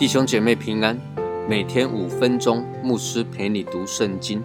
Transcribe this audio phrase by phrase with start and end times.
[0.00, 0.98] 弟兄姐妹平安，
[1.48, 4.42] 每天五分钟，牧师陪你读圣经。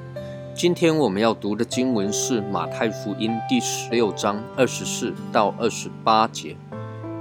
[0.53, 6.55] 今天我们要读的经文是马太福音第十六章二十四到二十八节。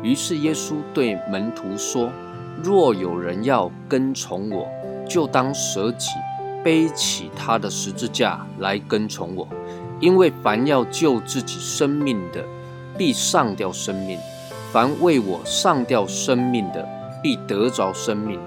[0.02, 2.10] 于是耶稣对门徒说
[2.62, 4.66] ：“若有人要跟从我，
[5.08, 6.10] 就当舍己，
[6.62, 9.46] 背起他的十字架来跟从我。
[10.00, 12.44] 因为凡要救自己生命的，
[12.98, 14.18] 必上吊生命；
[14.72, 16.86] 凡为我上吊生命的，
[17.22, 18.38] 必得着生命。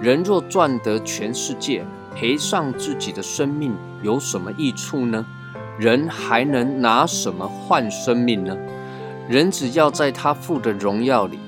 [0.00, 5.24] 人若赚得全世界，赔上自己的生命有什么益处呢？
[5.78, 8.56] 人还能拿什么换生命呢？
[9.28, 11.38] 人只要在他父的荣耀里，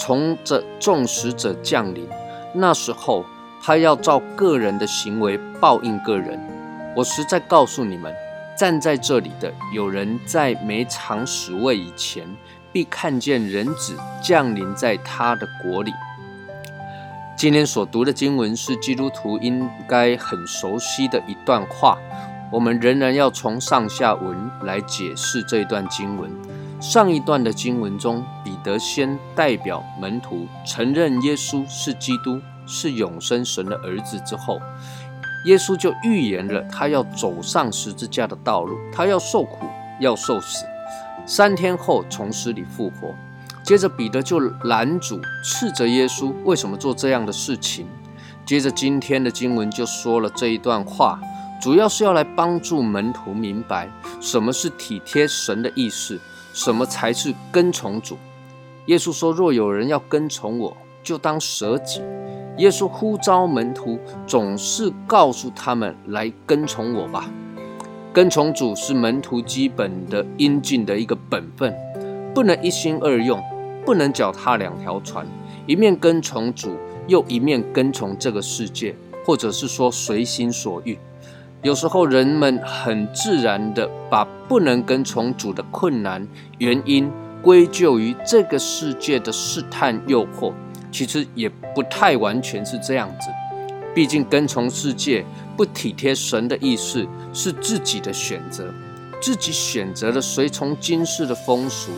[0.00, 2.08] 从这众使者降临，
[2.54, 3.22] 那时候
[3.62, 6.40] 他要照个人的行为报应个人。
[6.96, 8.10] 我实在告诉你们，
[8.58, 12.26] 站在这里的有人在没尝死味以前，
[12.72, 15.92] 必看见人子降临在他的国里。
[17.36, 21.98] 今天所读的经文是基督徒应该很熟悉的一段话，
[22.50, 26.30] 我们仍然要从上下文来解释这一段经文。
[26.80, 28.24] 上一段的经文中，
[28.62, 34.60] 得先代表门徒承认耶稣是基督，是永生神的儿子之后，
[35.46, 39.66] 耶稣就预言了他要走上十字架的道路，他要受苦，
[40.00, 40.64] 要受死，
[41.26, 43.14] 三天后从死里复活。
[43.62, 47.86] 接着彼得就拦阻，斥责耶稣为什么做这样的事情。
[48.46, 51.20] 接着今天的经文就说了这一段话，
[51.60, 53.88] 主要是要来帮助门徒明白
[54.20, 56.18] 什么是体贴神的意思，
[56.52, 58.18] 什么才是跟从主。
[58.86, 62.02] 耶稣说：“若有人要跟从我，就当舍己。”
[62.58, 67.30] 耶稣呼召门徒，总是告诉他们来跟从我吧。
[68.12, 71.74] 跟从主是门徒基本的应尽的一个本分，
[72.34, 73.40] 不能一心二用。
[73.82, 75.26] 不能脚踏两条船，
[75.66, 76.76] 一面跟从主，
[77.08, 78.94] 又一面跟从这个世界，
[79.24, 80.98] 或者是说随心所欲。
[81.62, 86.28] 有时候人们很自然的把不能跟从主的困难
[86.58, 87.10] 原因
[87.42, 90.52] 归咎于这个世界的试探诱惑，
[90.92, 93.30] 其实也不太完全是这样子。
[93.94, 95.24] 毕竟跟从世界
[95.56, 98.72] 不体贴神的意思，是自己的选择，
[99.20, 101.90] 自己选择了随从今世的风俗。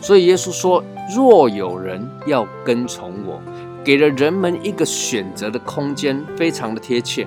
[0.00, 0.82] 所以耶稣说
[1.14, 3.40] ：“若有人要跟从我，
[3.84, 7.26] 给了人们一个选择的空间，非常的贴切。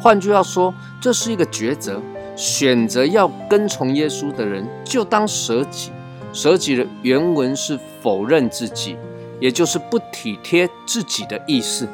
[0.00, 2.02] 换句话说，这是一个抉择。
[2.36, 5.90] 选择要跟从耶稣的人，就当舍己。
[6.32, 8.96] 舍己的原文是否认自己，
[9.40, 11.88] 也就是不体贴自己的意思。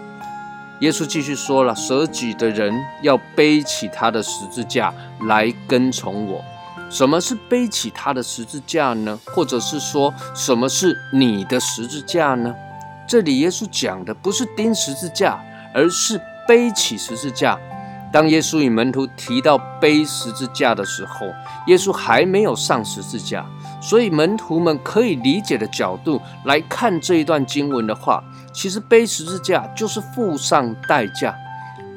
[0.80, 4.92] 耶稣继续说了：舍己的人要背起他的十字架
[5.28, 6.44] 来跟从我。”
[6.90, 9.18] 什么是背起他的十字架呢？
[9.26, 12.54] 或者是说，什么是你的十字架呢？
[13.08, 17.58] 这里耶稣讲的不是钉十字架，而是背起十字架。
[18.12, 21.26] 当耶稣与门徒提到背十字架的时候，
[21.66, 23.44] 耶稣还没有上十字架，
[23.86, 31.34] 所以门徒们可以理解的角度来看这一段经文的话，其实背十字架就是付上代价，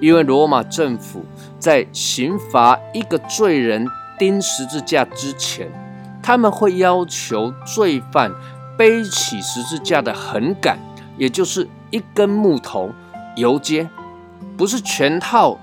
[0.01, 1.23] 因为罗马政府
[1.57, 3.87] 在刑罚一个罪人。
[4.19, 5.69] 钉十字架之前，
[6.23, 8.31] 他们会要求罪犯
[8.75, 10.79] 背起十字架的横杆，
[11.19, 12.89] 也就是一根木头
[13.35, 13.87] 游街，
[14.57, 15.55] 不是全套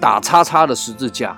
[0.00, 1.36] 打叉叉的十字架。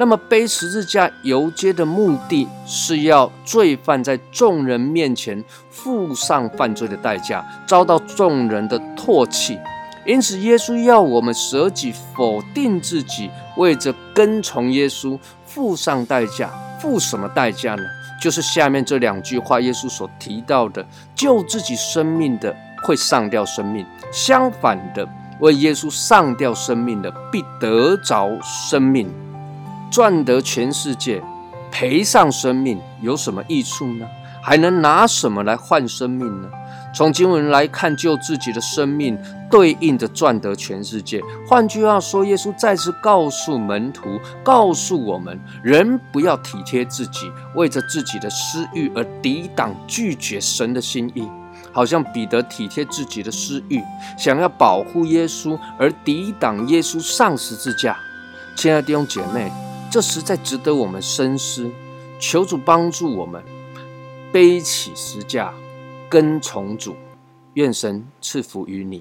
[0.00, 9.58] 那么背十字架游街的目的是要罪犯在众人面前付上犯罪的代价，遭到众人的唾弃。
[10.06, 15.18] 因此，耶稣要我们舍己，否定自己，为着跟从耶稣。
[15.44, 16.48] 付上代价，
[16.80, 17.82] 付什么代价呢？
[18.22, 20.82] 就是下面这两句话，耶稣所提到的：
[21.14, 22.56] 救自己生命的
[22.86, 25.06] 会上吊生命；相反的，
[25.40, 29.10] 为耶稣上吊生命的必得着生命。
[29.90, 31.22] 赚得全世界，
[31.70, 34.06] 赔上生命，有什么益处呢？
[34.42, 36.48] 还能拿什么来换生命呢？
[36.94, 39.18] 从经文来看，救自己的生命
[39.50, 41.20] 对应着赚得全世界。
[41.46, 51.28] 换句话说，耶稣再次告诉门徒，告诉我们：人不要体贴自己，为着自己的私欲而抵挡、拒绝神的心意。
[51.72, 53.80] 好像彼得体贴自己的私欲，
[54.18, 57.96] 想要保护耶稣而抵挡耶稣上十字架。
[58.56, 59.52] 亲爱的弟兄姐妹，
[59.90, 61.70] 这实在值得我们深思。
[62.18, 63.42] 求主帮助我们
[64.30, 65.52] 背起十架。
[66.10, 66.96] 跟从主，
[67.54, 69.00] 愿神赐福于你。